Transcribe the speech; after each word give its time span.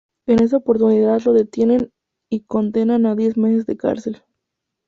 En 0.25 0.41
esa 0.41 0.57
oportunidad 0.57 1.21
lo 1.25 1.33
detienen 1.33 1.91
y 2.27 2.39
condenan 2.45 3.05
a 3.05 3.13
diez 3.13 3.37
meses 3.37 3.67
de 3.67 3.77
cárcel. 3.77 4.23